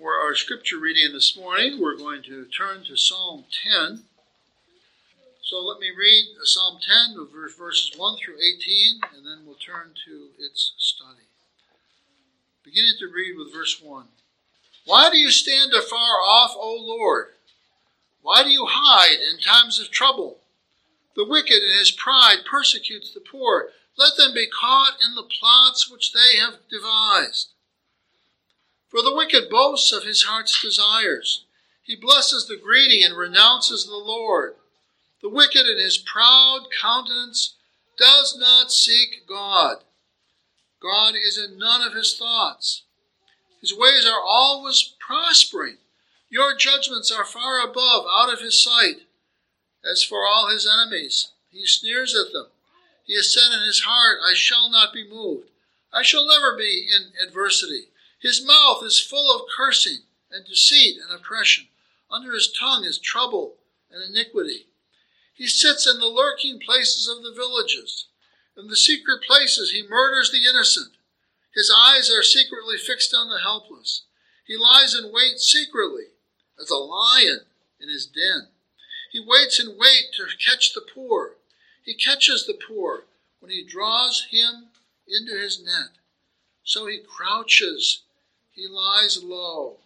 [0.00, 4.04] For our scripture reading this morning, we're going to turn to Psalm 10.
[5.42, 6.78] So let me read Psalm
[7.14, 7.28] 10,
[7.58, 11.28] verses 1 through 18, and then we'll turn to its study.
[12.64, 14.06] Beginning to read with verse 1.
[14.86, 17.34] Why do you stand afar off, O Lord?
[18.22, 20.38] Why do you hide in times of trouble?
[21.14, 23.68] The wicked in his pride persecutes the poor.
[23.98, 27.50] Let them be caught in the plots which they have devised.
[28.90, 31.44] For the wicked boasts of his heart's desires.
[31.82, 34.56] He blesses the greedy and renounces the Lord.
[35.22, 37.54] The wicked in his proud countenance
[37.96, 39.78] does not seek God.
[40.82, 42.82] God is in none of his thoughts.
[43.60, 45.76] His ways are always prospering.
[46.30, 49.02] Your judgments are far above, out of his sight.
[49.84, 52.46] As for all his enemies, he sneers at them.
[53.04, 55.50] He has said in his heart, I shall not be moved.
[55.92, 57.88] I shall never be in adversity.
[58.20, 61.68] His mouth is full of cursing and deceit and oppression.
[62.10, 63.56] Under his tongue is trouble
[63.90, 64.66] and iniquity.
[65.32, 68.08] He sits in the lurking places of the villages.
[68.58, 70.92] In the secret places he murders the innocent.
[71.54, 74.02] His eyes are secretly fixed on the helpless.
[74.46, 76.08] He lies in wait secretly,
[76.60, 77.46] as a lion
[77.80, 78.48] in his den.
[79.10, 81.36] He waits in wait to catch the poor.
[81.82, 83.06] He catches the poor
[83.40, 84.68] when he draws him
[85.08, 85.96] into his net.
[86.62, 88.02] So he crouches
[88.52, 89.76] he lies low,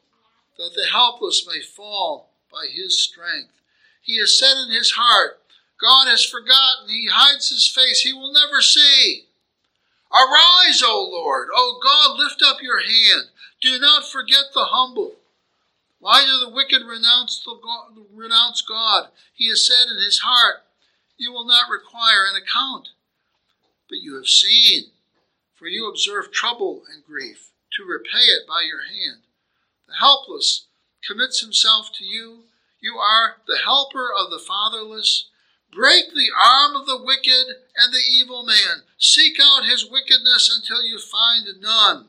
[0.56, 3.60] that the helpless may fall by his strength.
[4.00, 5.40] He has said in his heart,
[5.80, 9.26] God has forgotten, he hides his face, he will never see.
[10.10, 13.28] Arise, O Lord, O God, lift up your hand.
[13.60, 15.16] Do not forget the humble.
[15.98, 19.08] Why do the wicked renounce, the God, renounce God?
[19.34, 20.64] He has said in his heart,
[21.16, 22.90] You will not require an account.
[23.88, 24.90] But you have seen,
[25.54, 29.22] for you observe trouble and grief to repay it by your hand.
[29.88, 30.66] The helpless
[31.06, 32.44] commits himself to you.
[32.80, 35.28] You are the helper of the fatherless.
[35.72, 38.84] Break the arm of the wicked and the evil man.
[38.98, 42.08] Seek out his wickedness until you find none.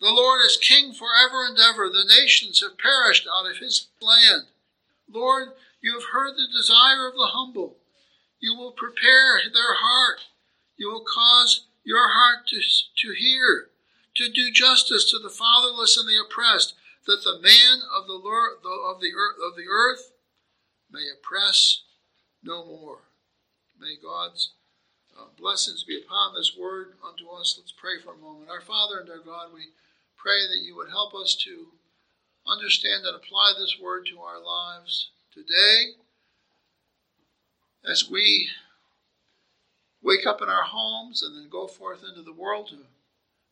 [0.00, 1.88] The Lord is king forever and ever.
[1.88, 4.46] The nations have perished out of his land.
[5.10, 5.48] Lord,
[5.80, 7.76] you have heard the desire of the humble.
[8.40, 10.20] You will prepare their heart.
[10.76, 13.67] You will cause your heart to, to hear
[14.18, 16.74] to do justice to the fatherless and the oppressed,
[17.06, 20.10] that the man of the, of the, earth, of the earth
[20.90, 21.82] may oppress
[22.42, 22.98] no more.
[23.80, 24.50] May God's
[25.16, 27.54] uh, blessings be upon this word unto us.
[27.56, 28.50] Let's pray for a moment.
[28.50, 29.68] Our Father and our God, we
[30.16, 31.68] pray that you would help us to
[32.44, 35.92] understand and apply this word to our lives today
[37.88, 38.48] as we
[40.02, 42.76] wake up in our homes and then go forth into the world to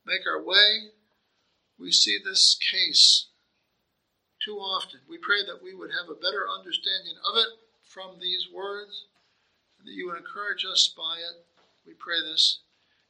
[0.06, 0.90] make our way,
[1.78, 3.26] we see this case
[4.42, 5.00] too often.
[5.08, 7.48] We pray that we would have a better understanding of it
[7.82, 9.06] from these words,
[9.78, 11.44] and that you would encourage us by it.
[11.86, 12.60] We pray this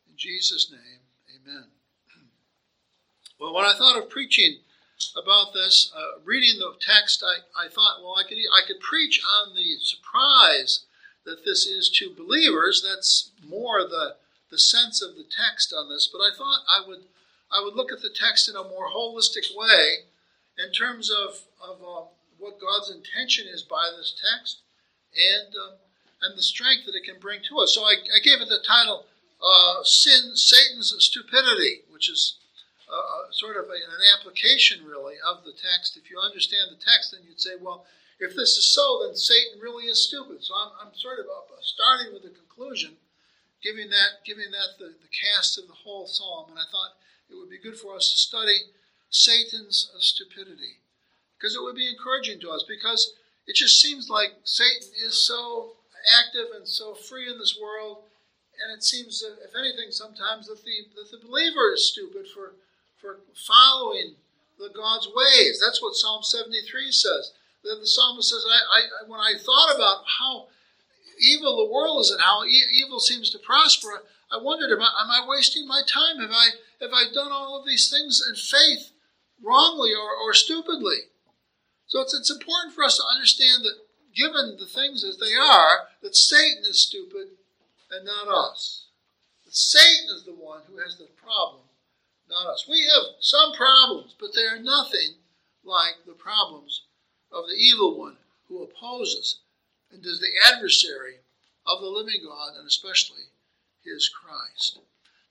[0.08, 1.00] in Jesus' name.
[1.34, 1.66] Amen.
[3.38, 4.60] Well, when I thought of preaching
[5.14, 9.20] about this, uh, reading the text, I, I thought, well, I could I could preach
[9.22, 10.86] on the surprise
[11.24, 12.82] that this is to believers.
[12.88, 14.16] That's more the
[14.50, 17.04] the sense of the text on this, but I thought I would
[17.50, 20.06] I would look at the text in a more holistic way
[20.58, 22.06] in terms of, of uh,
[22.38, 24.62] what God's intention is by this text
[25.14, 25.76] and uh,
[26.22, 27.74] and the strength that it can bring to us.
[27.74, 29.06] So I, I gave it the title
[29.42, 32.38] uh, "Sin, Satan's Stupidity," which is
[32.88, 35.96] uh, uh, sort of a, an application, really, of the text.
[35.96, 37.84] If you understand the text, then you'd say, well,
[38.20, 40.44] if this is so, then Satan really is stupid.
[40.44, 41.26] So I'm, I'm sort of
[41.62, 42.96] starting with the conclusion
[43.62, 46.96] giving that giving that the, the cast of the whole psalm, and I thought
[47.30, 48.70] it would be good for us to study
[49.10, 50.82] Satan's stupidity
[51.36, 53.14] because it would be encouraging to us because
[53.46, 55.72] it just seems like Satan is so
[56.18, 57.98] active and so free in this world,
[58.62, 62.54] and it seems, that, if anything, sometimes that the that the believer is stupid for
[63.00, 64.14] for following
[64.58, 65.60] the God's ways.
[65.62, 67.32] That's what Psalm 73 says.
[67.62, 70.46] The, the psalmist says, I, I, when I thought about how
[71.18, 74.90] evil the world is and how e- evil seems to prosper, I wondered, am I,
[75.00, 76.18] am I, wasting my time?
[76.20, 76.48] Have I,
[76.80, 78.90] have I done all of these things in faith
[79.42, 81.10] wrongly or, or stupidly?
[81.86, 85.88] So it's, it's important for us to understand that given the things as they are,
[86.02, 87.28] that Satan is stupid
[87.90, 88.86] and not us.
[89.44, 91.62] That Satan is the one who has the problem,
[92.28, 92.66] not us.
[92.68, 95.20] We have some problems, but they are nothing
[95.62, 96.82] like the problems
[97.30, 98.16] of the evil one
[98.48, 99.40] who opposes
[99.96, 101.16] and is the adversary
[101.66, 103.32] of the living God and especially
[103.84, 104.78] his Christ.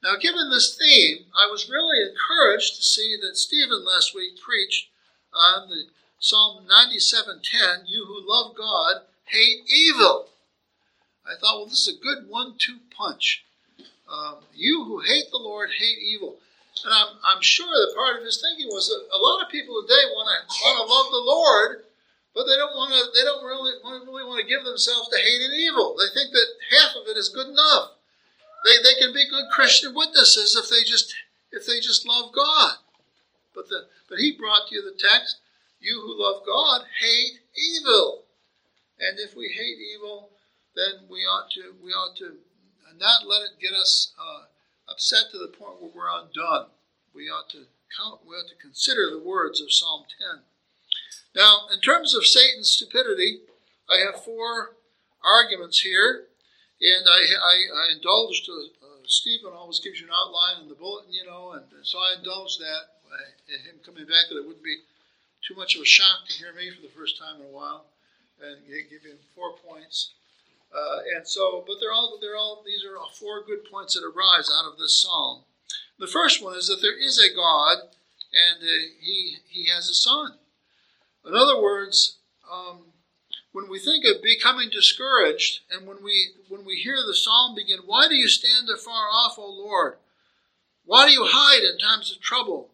[0.04, 4.90] Now, given this theme, I was really encouraged to see that Stephen last week preached
[5.34, 5.88] on the
[6.20, 10.30] Psalm 97:10, you who love God hate evil.
[11.26, 13.44] I thought, well, this is a good one-two punch.
[14.08, 16.38] Um, you who hate the Lord hate evil.
[16.84, 19.82] And I'm, I'm sure that part of his thinking was that a lot of people
[19.82, 21.85] today want to want to love the Lord,
[22.36, 23.02] but they don't want to.
[23.16, 25.96] They don't really really want to give themselves to hate and evil.
[25.96, 27.96] They think that half of it is good enough.
[28.68, 31.16] They, they can be good Christian witnesses if they just
[31.52, 32.84] if they just love God.
[33.56, 35.40] But the but he brought you the text,
[35.80, 38.28] you who love God hate evil.
[39.00, 40.30] And if we hate evil,
[40.76, 42.36] then we ought to we ought to
[43.00, 44.46] not let it get us uh,
[44.90, 46.68] upset to the point where we're undone.
[47.14, 50.04] We ought to count, we ought to consider the words of Psalm
[50.34, 50.44] 10.
[51.36, 53.40] Now, in terms of Satan's stupidity,
[53.90, 54.72] I have four
[55.22, 56.28] arguments here,
[56.80, 58.48] and I, I, I indulged.
[58.50, 61.86] Uh, uh, Stephen always gives you an outline in the bulletin, you know, and, and
[61.86, 62.96] so I indulged that.
[63.12, 64.80] Uh, him coming back, that it wouldn't be
[65.46, 67.86] too much of a shock to hear me for the first time in a while,
[68.42, 70.12] and give him four points.
[70.74, 74.04] Uh, and so, but they're all they're all these are all four good points that
[74.04, 75.44] arise out of this psalm.
[76.00, 77.78] The first one is that there is a God,
[78.34, 80.34] and uh, he he has a son.
[81.26, 82.18] In other words,
[82.52, 82.94] um,
[83.52, 87.80] when we think of becoming discouraged, and when we when we hear the psalm begin,
[87.86, 89.98] "Why do you stand afar off, O Lord?
[90.84, 92.70] Why do you hide in times of trouble?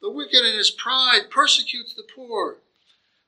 [0.00, 2.62] The wicked in his pride persecutes the poor."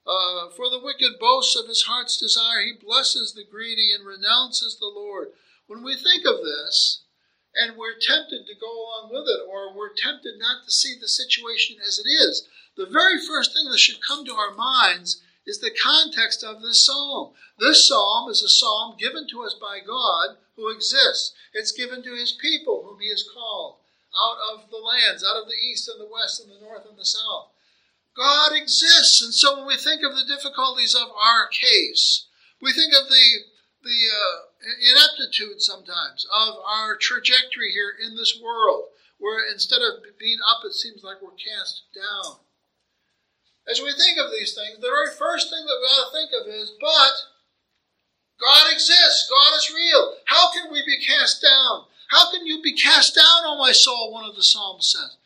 [0.06, 2.62] Uh, for the wicked boasts of his heart's desire.
[2.62, 5.34] He blesses the greedy and renounces the Lord.
[5.66, 7.02] When we think of this,
[7.54, 11.08] and we're tempted to go along with it, or we're tempted not to see the
[11.08, 12.48] situation as it is,
[12.78, 16.86] the very first thing that should come to our minds is the context of this
[16.86, 17.34] psalm.
[17.58, 21.34] This psalm is a psalm given to us by God who exists.
[21.52, 23.78] It's given to his people whom he has called
[24.14, 26.96] out of the lands, out of the east and the west and the north and
[26.96, 27.50] the south.
[28.16, 29.22] God exists.
[29.22, 32.26] And so when we think of the difficulties of our case,
[32.62, 33.26] we think of the,
[33.82, 34.38] the uh,
[34.90, 38.86] ineptitude sometimes of our trajectory here in this world,
[39.18, 42.38] where instead of being up, it seems like we're cast down.
[43.68, 46.30] As we think of these things, the very first thing that we ought to think
[46.32, 47.14] of is, but
[48.40, 49.28] God exists.
[49.28, 50.14] God is real.
[50.24, 51.84] How can we be cast down?
[52.08, 54.12] How can you be cast down, O my soul?
[54.12, 55.16] One of the Psalms says.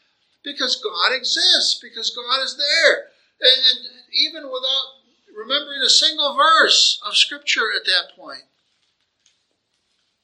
[0.43, 3.13] Because God exists, because God is there.
[3.41, 3.79] And, and
[4.13, 8.43] even without remembering a single verse of Scripture at that point,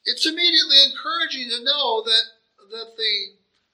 [0.03, 2.23] it's immediately encouraging to know that,
[2.69, 3.13] that the,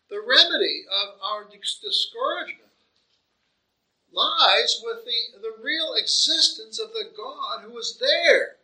[0.09, 2.65] the remedy of our discouragement
[4.15, 8.55] lies with the, the real existence of the God who is there,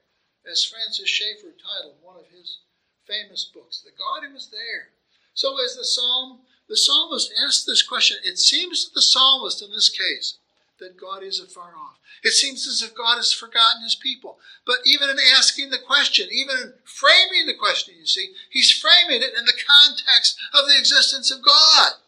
[0.49, 2.59] as Francis Schaeffer titled one of his
[3.05, 4.89] famous books, The God Who is There.
[5.33, 6.39] So, as the psalm
[6.71, 8.17] the psalmist asks this question.
[8.23, 10.37] It seems to the psalmist in this case
[10.79, 11.99] that God is afar off.
[12.23, 14.39] It seems as if God has forgotten his people.
[14.65, 19.21] But even in asking the question, even in framing the question, you see, he's framing
[19.21, 21.99] it in the context of the existence of God.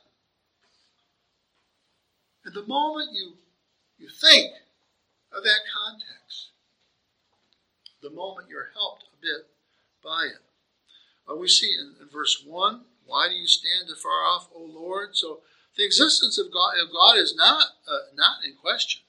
[2.45, 3.34] And the moment you,
[3.98, 4.51] you think
[5.31, 6.50] of that context,
[8.01, 9.48] the moment you're helped a bit
[10.04, 10.42] by it.
[11.30, 15.16] Uh, we see in, in verse 1 why do you stand afar off, O Lord?
[15.16, 15.40] So
[15.78, 19.02] the existence of God, of God is not uh, not in question.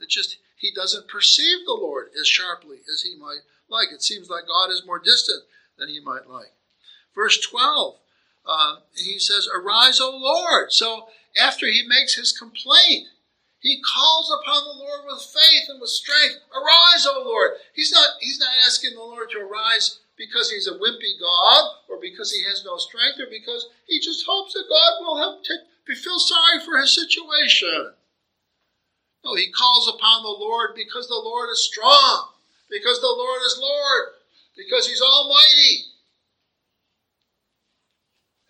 [0.00, 3.88] It's just he doesn't perceive the Lord as sharply as he might like.
[3.92, 5.42] It seems like God is more distant
[5.78, 6.52] than he might like.
[7.14, 7.96] Verse 12,
[8.46, 10.72] uh, he says, Arise, O Lord.
[10.72, 13.08] So after he makes his complaint,
[13.60, 16.42] he calls upon the Lord with faith and with strength.
[16.50, 17.52] Arise, O Lord.
[17.74, 21.98] He's not, he's not asking the Lord to arise because he's a wimpy God, or
[22.00, 25.54] because he has no strength, or because he just hopes that God will help to
[25.94, 27.94] feel sorry for his situation.
[29.24, 32.28] No, he calls upon the Lord because the Lord is strong,
[32.70, 34.06] because the Lord is Lord,
[34.56, 35.86] because he's almighty.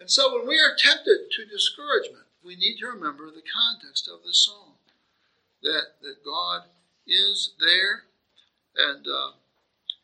[0.00, 4.22] And so when we are tempted to discouragement, we need to remember the context of
[4.24, 4.74] the psalm
[5.62, 6.62] that, that God
[7.06, 8.04] is there
[8.76, 9.32] and uh,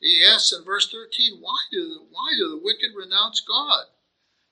[0.00, 3.87] he asks in verse 13, why do the, why do the wicked renounce God?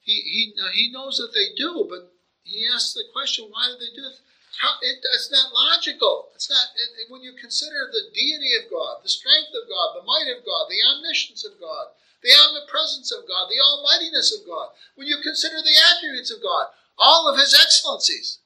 [0.01, 2.11] He, he, he knows that they do, but
[2.43, 4.19] he asks the question, why do they do it?
[4.57, 6.33] How, it it's not logical.
[6.35, 10.09] It's not it, when you consider the deity of God, the strength of God, the
[10.09, 14.73] might of God, the omniscience of God, the omnipresence of God, the almightiness of God.
[14.95, 18.39] When you consider the attributes of God, all of His excellencies,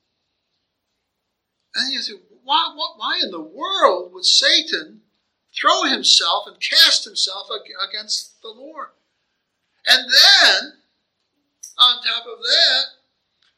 [1.74, 5.02] and you say, why, why, in the world would Satan
[5.54, 7.48] throw himself and cast himself
[7.88, 8.88] against the Lord.
[9.86, 10.72] And then,
[11.78, 12.82] on top of that,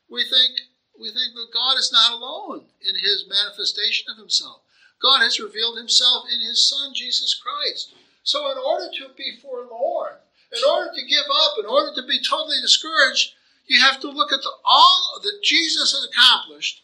[0.08, 0.60] we think
[0.98, 4.60] we think that God is not alone in his manifestation of himself.
[5.00, 7.94] God has revealed himself in his Son, Jesus Christ.
[8.22, 10.14] So, in order to be forlorn,
[10.52, 13.32] in order to give up, in order to be totally discouraged,
[13.66, 16.82] you have to look at all that Jesus has accomplished,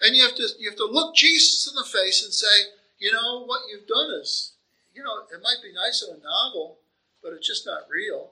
[0.00, 3.12] and you have to you have to look Jesus in the face and say, you
[3.12, 4.52] know, what you've done is,
[4.94, 6.78] you know, it might be nice in a novel,
[7.22, 8.30] but it's just not real.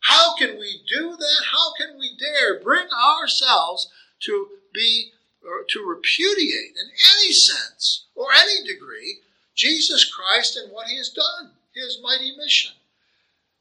[0.00, 1.42] How can we do that?
[1.50, 3.88] How can we dare bring ourselves
[4.20, 5.10] to be
[5.42, 9.20] or to repudiate in any sense or any degree
[9.54, 12.75] Jesus Christ and what he has done, his mighty mission?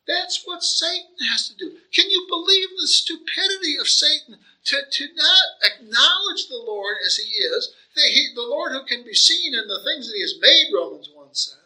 [0.08, 1.78] That's what Satan has to do.
[1.94, 7.32] Can you believe the stupidity of Satan to, to not acknowledge the Lord as he
[7.32, 10.36] is, the, he, the Lord who can be seen in the things that he has
[10.40, 11.58] made, Romans 1 says,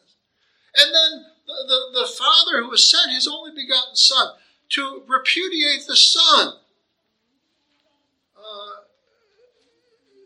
[0.75, 4.33] and then the, the, the Father who has sent his only begotten Son
[4.69, 6.53] to repudiate the Son.
[8.37, 8.83] Uh,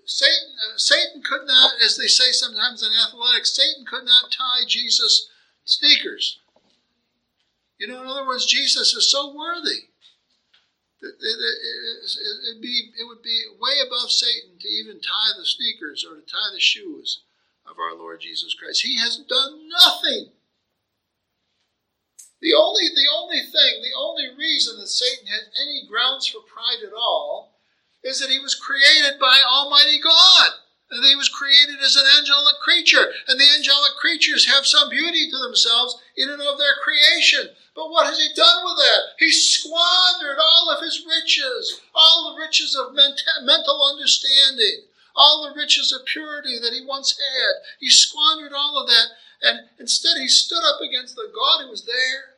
[0.06, 4.68] Satan, uh, Satan could not, as they say sometimes in athletics, Satan could not tie
[4.68, 5.30] Jesus'
[5.66, 6.40] sneakers.
[7.80, 9.90] You know, in other words, Jesus is so worthy
[11.02, 16.16] that it, be, it would be way above Satan to even tie the sneakers or
[16.16, 17.24] to tie the shoes
[17.66, 18.84] of our Lord Jesus Christ.
[18.84, 20.32] He has done nothing
[22.44, 26.84] the only, the only thing, the only reason that Satan has any grounds for pride
[26.86, 27.56] at all
[28.04, 30.52] is that he was created by Almighty God.
[30.94, 33.10] That he was created as an angelic creature.
[33.28, 37.50] And the angelic creatures have some beauty to themselves in and of their creation.
[37.74, 39.18] But what has he done with that?
[39.18, 44.86] He squandered all of his riches, all the riches of mental understanding,
[45.16, 47.54] all the riches of purity that he once had.
[47.80, 49.08] He squandered all of that.
[49.42, 52.38] And instead, he stood up against the God who was there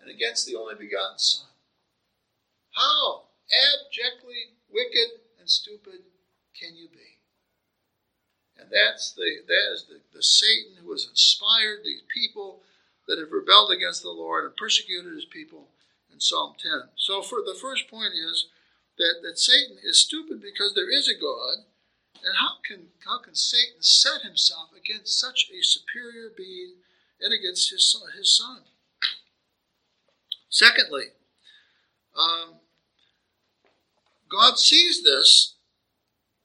[0.00, 1.46] and against the only begotten Son.
[2.72, 6.00] How abjectly wicked and stupid
[6.62, 7.18] can you be?
[8.58, 12.60] And that's the that is the, the Satan who has inspired these people
[13.08, 15.68] that have rebelled against the Lord and persecuted his people
[16.12, 16.94] in Psalm 10.
[16.96, 18.46] So for the first point is
[18.98, 21.66] that, that Satan is stupid because there is a God.
[22.22, 26.74] And how can how can Satan set himself against such a superior being
[27.20, 28.60] and against his his son?
[30.48, 31.06] Secondly,
[32.16, 32.60] um,
[34.28, 35.54] God sees this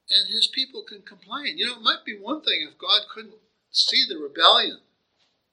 [0.10, 1.58] and his people can complain.
[1.58, 3.36] You know, it might be one thing if God couldn't
[3.72, 4.80] see the rebellion.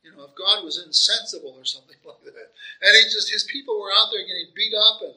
[0.02, 2.50] You know, if God was insensible or something like that.
[2.82, 5.14] And he just, his people were out there getting beat up and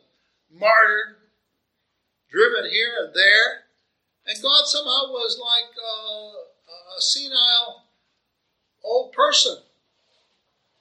[0.60, 1.17] martyred,
[2.32, 3.67] driven here and there.
[4.27, 7.84] And God somehow was like uh, a senile
[8.84, 9.58] old person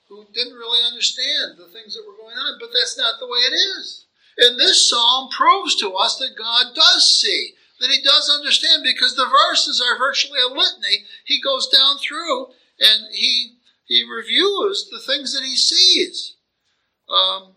[0.08, 3.38] who didn't really understand the things that were going on, but that's not the way
[3.50, 4.04] it is.
[4.38, 9.16] And this psalm proves to us that God does see, that He does understand, because
[9.16, 11.04] the verses are virtually a litany.
[11.24, 12.46] He goes down through
[12.80, 16.34] and He He reviews the things that He sees.
[17.08, 17.56] Um,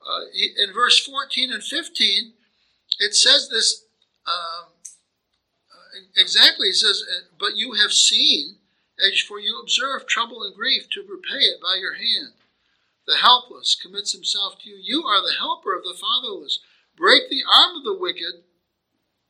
[0.00, 2.32] uh, in verse 14 and 15,
[3.00, 3.84] it says this
[4.26, 4.68] um,
[5.70, 6.68] uh, exactly.
[6.68, 7.02] It says,
[7.38, 8.56] But you have seen
[8.98, 12.34] as for you observe trouble and grief to repay it by your hand.
[13.06, 14.76] The helpless commits himself to you.
[14.76, 16.60] You are the helper of the fatherless.
[16.96, 18.42] Break the arm of the wicked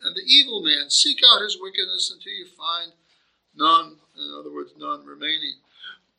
[0.03, 0.91] and the evil man.
[0.91, 2.93] Seek out his wickedness until you find
[3.55, 5.55] none, in other words, none remaining.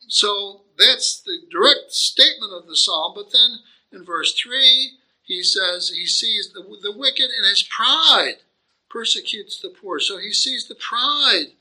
[0.08, 3.14] So that's the direct statement of the psalm.
[3.16, 3.60] But then
[3.92, 8.38] in verse 3, he says he sees the, the wicked in his pride
[8.90, 10.00] persecutes the poor.
[10.00, 11.54] So he sees the pride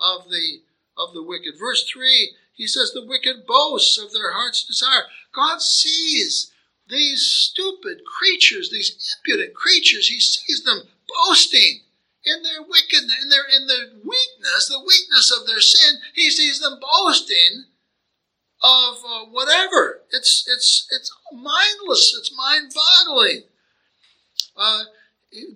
[0.00, 0.60] of the
[0.96, 1.58] of the wicked.
[1.58, 5.04] Verse 3, he says, The wicked boasts of their heart's desire.
[5.32, 6.52] God sees
[6.88, 11.80] these stupid creatures, these impudent creatures, he sees them boasting
[12.24, 16.00] in their wickedness, in their in their weakness, the weakness of their sin.
[16.14, 17.64] He sees them boasting
[18.62, 20.02] of uh, whatever.
[20.10, 22.14] It's it's it's mindless.
[22.18, 23.42] It's mind-boggling.
[24.56, 24.84] Uh,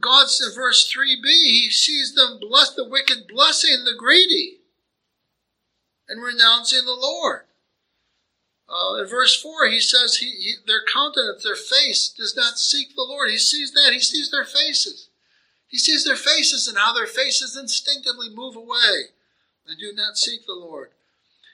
[0.01, 4.59] God's in verse 3b, he sees them bless the wicked, blessing the greedy
[6.09, 7.45] and renouncing the Lord.
[8.71, 12.95] Uh, in verse 4, he says he, he, their countenance, their face, does not seek
[12.95, 13.31] the Lord.
[13.31, 13.93] He sees that.
[13.93, 15.09] He sees their faces.
[15.67, 19.11] He sees their faces and how their faces instinctively move away
[19.67, 20.91] and do not seek the Lord.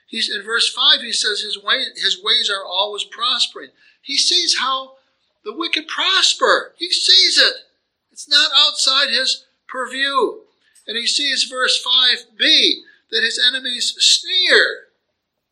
[0.07, 3.71] He's, in verse 5, he says his, way, his ways are always prospering.
[4.03, 4.93] He sees how
[5.45, 6.75] the wicked prosper.
[6.77, 7.55] He sees it.
[8.13, 10.41] It's not outside his purview.
[10.87, 12.39] And he sees verse 5b
[13.11, 14.85] that his enemies sneer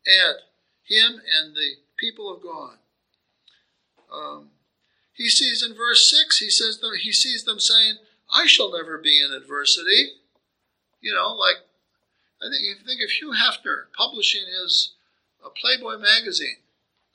[0.07, 0.41] at
[0.87, 2.77] him and the people of God.
[4.13, 4.49] Um,
[5.13, 7.95] he sees in verse 6, he says he sees them saying,
[8.33, 10.19] I shall never be in adversity.
[11.01, 11.57] You know, like
[12.41, 14.93] I think if you think of Hugh Hefner publishing his
[15.43, 16.57] uh, Playboy magazine.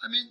[0.03, 0.31] I mean,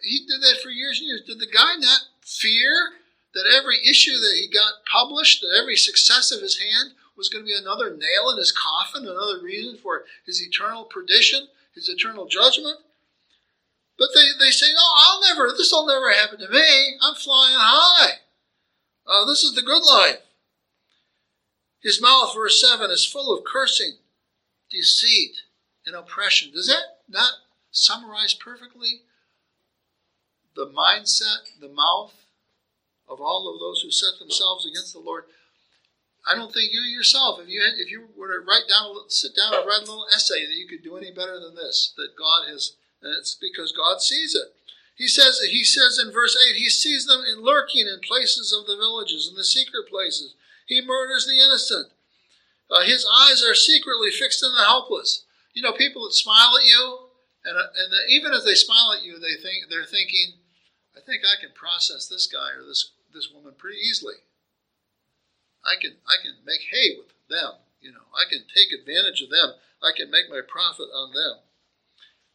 [0.00, 1.22] he did that for years and years.
[1.26, 2.94] Did the guy not fear
[3.34, 7.44] that every issue that he got published, that every success of his hand was going
[7.44, 12.26] to be another nail in his coffin, another reason for his eternal perdition, his eternal
[12.26, 12.78] judgment?
[13.98, 16.96] But they, they say, no, I'll never, this will never happen to me.
[17.02, 18.18] I'm flying high.
[19.06, 20.18] Uh, this is the good life.
[21.80, 23.94] His mouth, verse 7, is full of cursing,
[24.70, 25.36] deceit,
[25.86, 26.52] and oppression.
[26.52, 27.32] Does that not
[27.70, 29.02] summarize perfectly
[30.54, 32.14] the mindset, the mouth
[33.08, 35.24] of all of those who set themselves against the Lord?
[36.28, 39.34] I don't think you yourself, if you had, if you were to write down, sit
[39.34, 41.94] down and write a little essay, that you could do any better than this.
[41.96, 44.54] That God has and it's because God sees it.
[44.96, 48.66] He says, he says in verse 8, he sees them in lurking in places of
[48.66, 50.34] the villages, in the secret places.
[50.66, 51.92] He murders the innocent.
[52.70, 55.24] Uh, his eyes are secretly fixed on the helpless.
[55.54, 56.98] You know, people that smile at you,
[57.44, 60.34] and, uh, and the, even as they smile at you, they think they're thinking,
[60.96, 64.14] I think I can process this guy or this this woman pretty easily.
[65.68, 67.60] I can I can make hay with them.
[67.80, 69.52] You know, I can take advantage of them.
[69.82, 71.38] I can make my profit on them.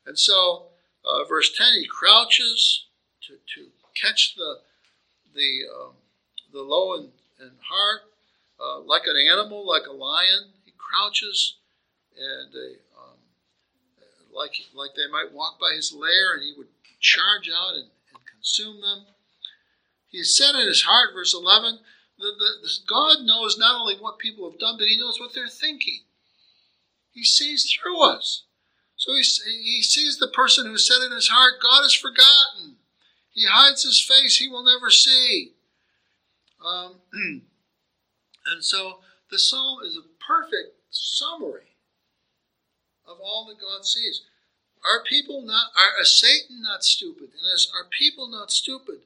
[0.06, 0.68] And so,
[1.06, 2.86] uh, verse 10, he crouches
[3.28, 3.68] to, to
[4.00, 4.60] catch the,
[5.34, 5.92] the, um,
[6.52, 7.10] the low in,
[7.40, 8.02] in heart,
[8.60, 10.52] uh, like an animal, like a lion.
[10.66, 11.58] He crouches
[12.18, 12.54] and
[12.98, 13.18] um,
[14.34, 16.68] like, like they might walk by his lair and he would
[17.00, 19.06] charge out and, and consume them.
[20.08, 21.80] He said in his heart, verse 11,
[22.24, 25.48] that the, God knows not only what people have done, but he knows what they're
[25.48, 26.02] thinking.
[27.12, 28.44] He sees through us.
[28.96, 32.78] So he, he sees the person who said in his heart, God is forgotten.
[33.32, 35.54] He hides his face, he will never see.
[36.66, 39.00] Um, and so
[39.30, 41.76] the psalm is a perfect summary
[43.06, 44.22] of all that God sees.
[44.86, 47.30] Are people not, are, is Satan not stupid?
[47.42, 49.00] And is, are people not stupid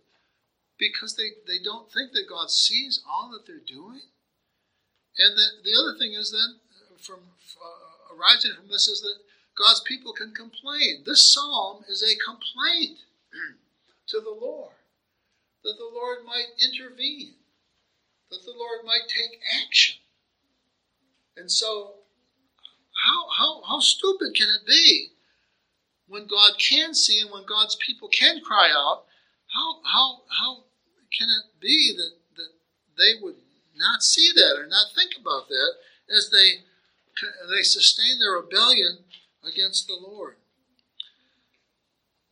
[0.79, 4.01] because they, they don't think that God sees all that they're doing?
[5.17, 6.59] And the, the other thing is then,
[6.99, 9.17] from uh, arising from this, is that
[9.57, 11.03] God's people can complain.
[11.05, 12.99] This psalm is a complaint
[14.07, 14.73] to the Lord
[15.63, 17.33] that the Lord might intervene,
[18.31, 19.95] that the Lord might take action.
[21.35, 21.95] And so,
[23.05, 25.09] how, how, how stupid can it be
[26.07, 29.03] when God can see and when God's people can cry out?
[29.53, 30.63] How, how, how
[31.17, 32.51] can it be that, that
[32.97, 33.35] they would
[33.75, 35.73] not see that or not think about that
[36.15, 36.63] as they,
[37.49, 38.99] they sustain their rebellion
[39.47, 40.35] against the Lord.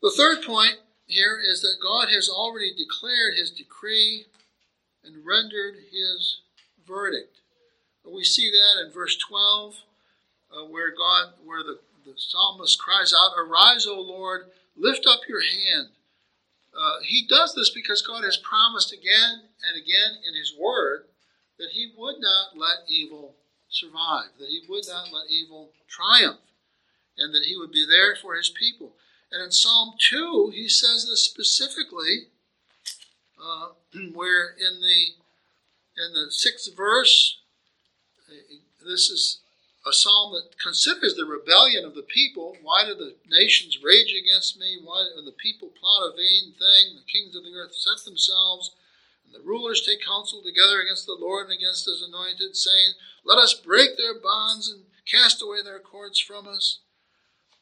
[0.02, 0.76] The third point
[1.08, 4.26] here is that God has already declared his decree
[5.04, 6.42] and rendered his
[6.88, 7.38] verdict.
[8.06, 9.84] We see that in verse 12,
[10.52, 15.42] uh, where God, where the, the psalmist cries out, Arise, O Lord, lift up your
[15.42, 15.90] hand.
[16.78, 21.06] Uh, he does this because God has promised again and again in his word
[21.58, 23.36] that he would not let evil
[23.70, 26.40] survive, that he would not let evil triumph
[27.18, 28.94] and that he would be there for his people.
[29.32, 32.28] And in Psalm 2, he says this specifically,
[33.42, 33.70] uh,
[34.14, 35.06] where in the
[35.98, 37.40] in the sixth verse,
[38.86, 39.40] this is
[39.86, 42.58] a psalm that considers the rebellion of the people.
[42.64, 44.78] Why do the nations rage against me?
[44.84, 46.98] Why do the people plot a vain thing?
[46.98, 48.74] The kings of the earth set themselves,
[49.24, 52.94] and the rulers take counsel together against the Lord and against his anointed, saying,
[53.24, 56.80] Let us break their bonds and cast away their cords from us.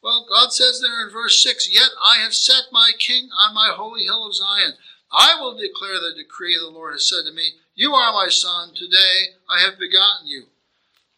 [0.01, 3.73] Well, God says there in verse 6 Yet I have set my king on my
[3.75, 4.73] holy hill of Zion.
[5.11, 8.73] I will declare the decree the Lord has said to me, You are my son,
[8.75, 10.47] today I have begotten you.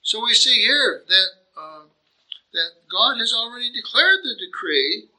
[0.06, 1.82] So we see here that, uh,
[2.54, 5.10] that God has already declared the decree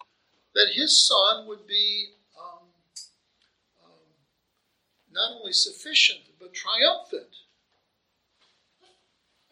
[0.55, 2.69] that his son would be um,
[3.83, 4.07] um,
[5.11, 7.35] not only sufficient, but triumphant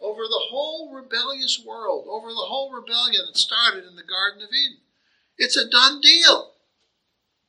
[0.00, 4.50] over the whole rebellious world, over the whole rebellion that started in the Garden of
[4.52, 4.78] Eden.
[5.36, 6.52] It's a done deal.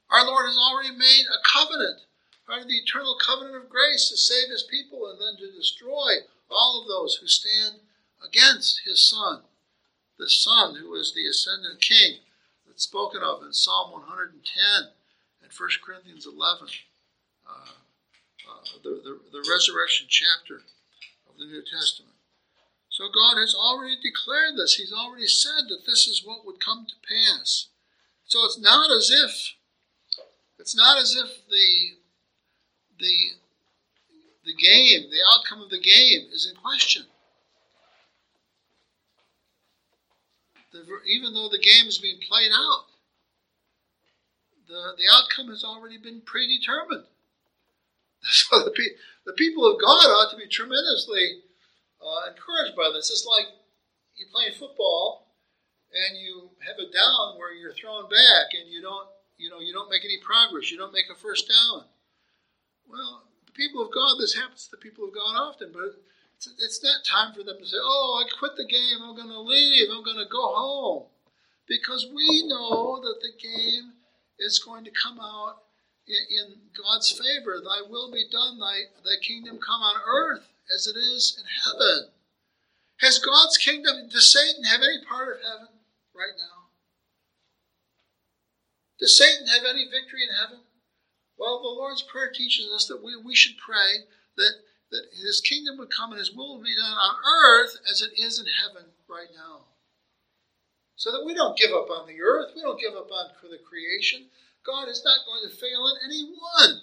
[0.09, 2.01] Our Lord has already made a covenant,
[2.47, 6.25] part of the eternal covenant of grace to save his people and then to destroy
[6.49, 7.75] all of those who stand
[8.23, 9.41] against his Son,
[10.17, 12.19] the Son who is the ascendant King
[12.65, 14.41] that's spoken of in Psalm 110
[15.41, 16.67] and 1 Corinthians 11,
[17.47, 17.51] uh,
[18.49, 20.61] uh, the, the, the resurrection chapter
[21.29, 22.15] of the New Testament.
[22.89, 24.75] So God has already declared this.
[24.75, 27.67] He's already said that this is what would come to pass.
[28.25, 29.55] So it's not as if
[30.57, 31.97] it's not as if the
[32.97, 33.35] the
[34.45, 37.05] the game, the outcome of the game is in question.
[40.75, 42.85] the, even though the game is being played out,
[44.67, 47.05] the, the outcome has already been predetermined.
[48.25, 51.45] So the, pe- the people of God ought to be tremendously
[52.01, 53.11] uh, encouraged by this.
[53.11, 53.53] It's like
[54.17, 55.29] you're playing football
[55.93, 59.05] and you have a down where you're thrown back and you don't,
[59.37, 60.71] you know, you don't make any progress.
[60.71, 61.85] You don't make a first down.
[62.89, 63.24] Well,
[63.55, 65.95] people of God, this happens to the people of God often, but
[66.35, 69.01] it's, it's not time for them to say, "Oh, I quit the game.
[69.01, 69.89] I'm going to leave.
[69.89, 71.03] I'm going to go home,"
[71.67, 73.93] because we know that the game
[74.39, 75.63] is going to come out
[76.07, 77.61] in God's favor.
[77.63, 82.09] Thy will be done, thy, thy kingdom come on earth as it is in heaven.
[82.97, 85.73] Has God's kingdom, does Satan have any part of heaven
[86.13, 86.71] right now?
[88.99, 90.59] Does Satan have any victory in heaven?
[91.37, 94.53] Well, the Lord's Prayer teaches us that we, we should pray that,
[94.91, 98.19] that his kingdom would come and his will would be done on earth as it
[98.19, 99.65] is in heaven right now.
[100.95, 103.47] So that we don't give up on the earth, we don't give up on for
[103.47, 104.27] the creation,
[104.65, 106.81] God is not going to fail in any one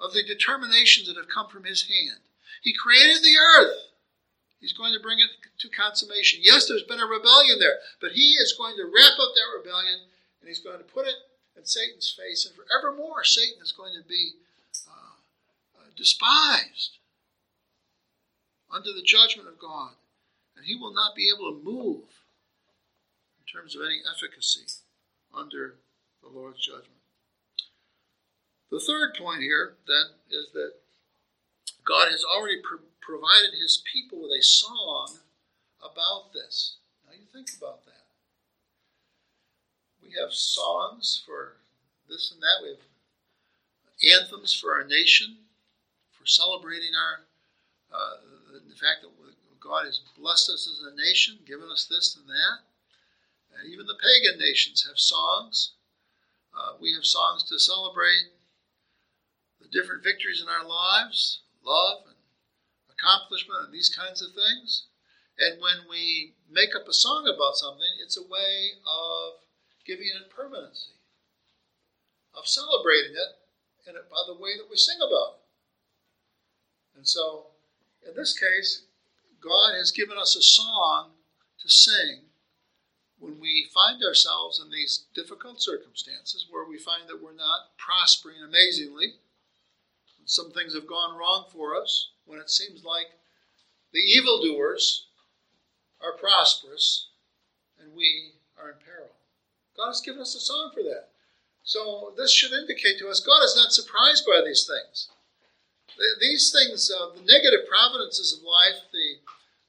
[0.00, 2.20] of the determinations that have come from His hand.
[2.62, 3.76] He created the earth.
[4.60, 6.40] He's going to bring it to consummation.
[6.42, 10.00] Yes, there's been a rebellion there, but He is going to wrap up that rebellion
[10.40, 11.14] and He's going to put it
[11.56, 14.32] in Satan's face, and forevermore, Satan is going to be
[14.88, 15.16] uh,
[15.78, 16.98] uh, despised
[18.72, 19.92] under the judgment of God,
[20.56, 22.04] and he will not be able to move
[23.38, 24.66] in terms of any efficacy
[25.34, 25.74] under
[26.22, 26.90] the Lord's judgment.
[28.70, 30.72] The third point here, then, is that
[31.84, 35.18] God has already pro- provided his people with a song
[35.80, 36.76] about this.
[37.06, 37.95] Now you think about that.
[40.06, 41.56] We have songs for
[42.08, 42.62] this and that.
[42.62, 45.36] We have anthems for our nation,
[46.12, 47.24] for celebrating our
[47.92, 48.16] uh,
[48.52, 49.10] the fact that
[49.60, 52.58] God has blessed us as a nation, given us this and that.
[53.58, 55.72] And even the pagan nations have songs
[56.56, 58.32] uh, we have songs to celebrate
[59.60, 62.16] the different victories in our lives, love and
[62.88, 64.86] accomplishment, and these kinds of things.
[65.38, 69.34] And when we make up a song about something, it's a way of
[69.86, 70.92] giving it permanency,
[72.34, 76.98] of celebrating it, and by the way that we sing about it.
[76.98, 77.46] And so,
[78.06, 78.82] in this case,
[79.40, 81.10] God has given us a song
[81.62, 82.22] to sing
[83.18, 88.36] when we find ourselves in these difficult circumstances where we find that we're not prospering
[88.44, 89.14] amazingly,
[90.24, 93.06] some things have gone wrong for us, when it seems like
[93.92, 95.06] the evildoers
[96.02, 97.08] are prosperous
[97.80, 99.15] and we are in peril.
[99.76, 101.08] God has given us a song for that.
[101.62, 105.08] So this should indicate to us God is not surprised by these things.
[106.20, 109.16] These things, uh, the negative providences of life, the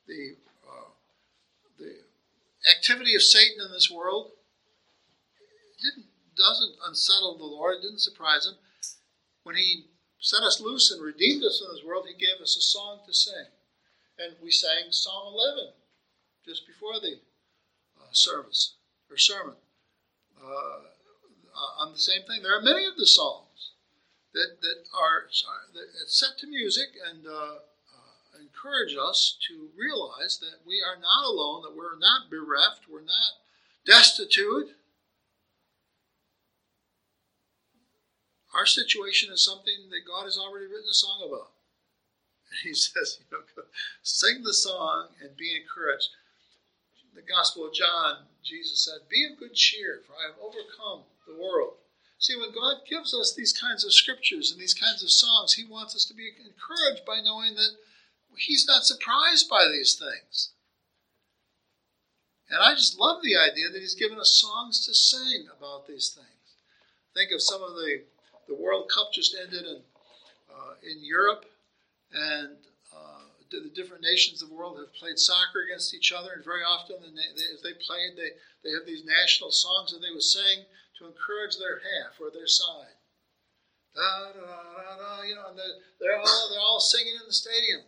[0.08, 0.36] the
[1.80, 1.96] the
[2.70, 4.32] activity of Satan in this world
[5.82, 8.56] didn't, doesn't unsettle the Lord, it didn't surprise him.
[9.44, 9.86] When he
[10.20, 13.14] set us loose and redeemed us in this world, he gave us a song to
[13.14, 13.46] sing.
[14.20, 15.74] And we sang Psalm 11
[16.46, 17.20] just before the
[18.00, 18.74] uh, service
[19.10, 19.56] or sermon
[20.44, 22.44] uh, uh, on the same thing.
[22.44, 23.72] There are many of the Psalms
[24.34, 25.28] that, that are
[25.74, 27.60] that set to music and uh,
[28.40, 33.42] encourage us to realize that we are not alone, that we're not bereft, we're not
[33.86, 34.76] destitute.
[38.54, 41.52] Our situation is something that God has already written a song about.
[42.50, 43.64] And he says, you know,
[44.02, 46.10] sing the song and be encouraged.
[47.14, 51.36] the Gospel of John, Jesus said, Be of good cheer, for I have overcome the
[51.36, 51.76] world.
[52.18, 55.66] See, when God gives us these kinds of scriptures and these kinds of songs, He
[55.66, 57.78] wants us to be encouraged by knowing that
[58.38, 60.52] he's not surprised by these things.
[62.50, 66.10] And I just love the idea that he's given us songs to sing about these
[66.10, 66.28] things.
[67.14, 68.04] Think of some of the
[68.48, 69.82] the World Cup just ended in
[70.50, 71.46] uh, in Europe,
[72.14, 72.56] and
[73.54, 76.64] uh, the different nations of the world have played soccer against each other, and very
[76.64, 78.32] often, as they played, they
[78.64, 80.66] they have these national songs that they would sing
[81.00, 82.98] to encourage their half or their side.
[83.96, 85.60] Da, da, da, da, you know, and
[86.00, 87.82] they're all they're all singing in the stadium.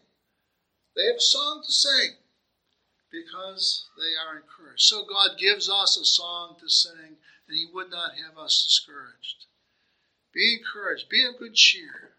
[0.95, 2.15] They have a song to sing
[3.11, 4.81] because they are encouraged.
[4.81, 7.17] So God gives us a song to sing,
[7.47, 9.45] and He would not have us discouraged.
[10.33, 12.13] Be encouraged, be of good cheer,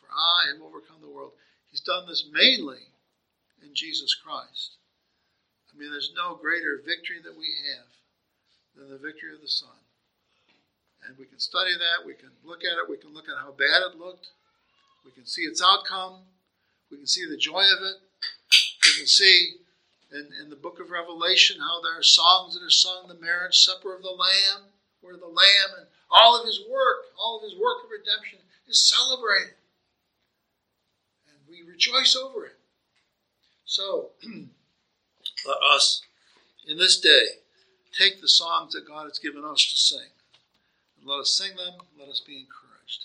[0.00, 1.32] for I have overcome the world.
[1.72, 2.92] He's done this mainly
[3.64, 4.76] in Jesus Christ.
[5.72, 7.88] I mean, there's no greater victory that we have
[8.76, 9.80] than the victory of the Son.
[11.08, 13.52] And we can study that, we can look at it, we can look at how
[13.52, 14.28] bad it looked,
[15.04, 16.20] we can see its outcome,
[16.90, 17.96] we can see the joy of it,
[18.84, 19.56] we can see
[20.12, 23.58] in, in the book of Revelation, how there are songs that are sung, the marriage
[23.58, 24.68] supper of the Lamb,
[25.00, 28.78] where the Lamb and all of his work, all of his work of redemption is
[28.78, 29.56] celebrated.
[31.52, 32.56] We rejoice over it.
[33.66, 36.00] So, let us,
[36.66, 37.24] in this day,
[37.92, 40.08] take the songs that God has given us to sing.
[40.98, 43.04] And let us sing them, let us be encouraged.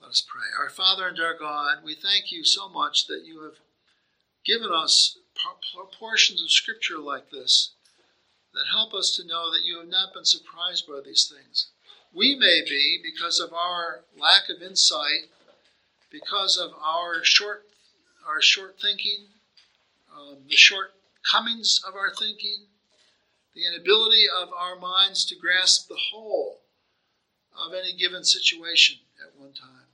[0.00, 0.46] Let us pray.
[0.62, 3.58] Our Father and our God, we thank you so much that you have
[4.46, 5.18] given us
[5.98, 7.72] portions of Scripture like this
[8.54, 11.66] that help us to know that you have not been surprised by these things.
[12.14, 15.30] We may be, because of our lack of insight,
[16.10, 17.66] because of our short,
[18.26, 19.26] our short thinking,
[20.14, 22.66] um, the shortcomings of our thinking,
[23.54, 26.60] the inability of our minds to grasp the whole
[27.56, 29.88] of any given situation at one time.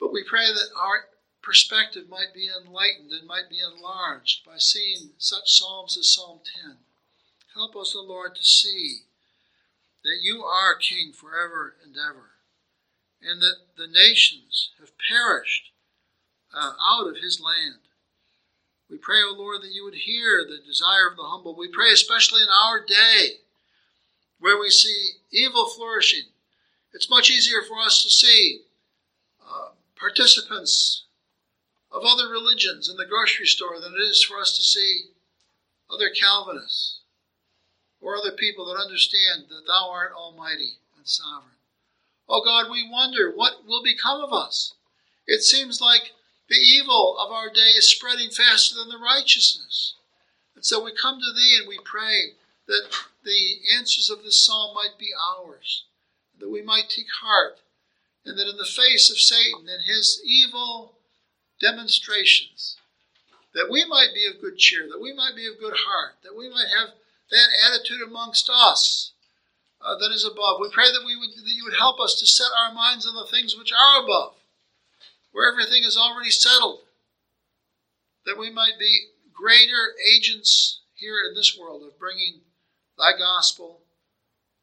[0.00, 1.06] But we pray that our
[1.42, 6.76] perspective might be enlightened and might be enlarged by seeing such Psalms as Psalm 10.
[7.54, 9.02] Help us, O Lord, to see
[10.04, 12.31] that you are King forever and ever,
[13.26, 15.70] and that the nations have perished
[16.54, 17.80] uh, out of his land.
[18.90, 21.56] We pray, O Lord, that you would hear the desire of the humble.
[21.56, 23.38] We pray especially in our day
[24.38, 26.24] where we see evil flourishing.
[26.92, 28.62] It's much easier for us to see
[29.42, 31.04] uh, participants
[31.90, 35.04] of other religions in the grocery store than it is for us to see
[35.90, 37.00] other Calvinists
[38.00, 41.61] or other people that understand that Thou art Almighty and Sovereign.
[42.28, 44.74] Oh God, we wonder what will become of us.
[45.26, 46.12] It seems like
[46.48, 49.94] the evil of our day is spreading faster than the righteousness.
[50.54, 52.32] And so we come to Thee and we pray
[52.66, 52.88] that
[53.24, 55.84] the answers of this psalm might be ours,
[56.38, 57.60] that we might take heart,
[58.24, 60.94] and that in the face of Satan and his evil
[61.60, 62.76] demonstrations,
[63.54, 66.36] that we might be of good cheer, that we might be of good heart, that
[66.36, 66.90] we might have
[67.30, 69.12] that attitude amongst us
[69.84, 70.58] uh, that is above.
[70.60, 73.14] We pray that we would that you would help us to set our minds on
[73.14, 74.34] the things which are above,
[75.32, 76.80] where everything is already settled,
[78.24, 82.40] that we might be greater agents here in this world of bringing
[82.96, 83.80] thy gospel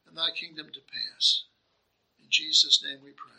[0.08, 1.44] and thy kingdom to pass.
[2.20, 3.39] In Jesus' name we pray.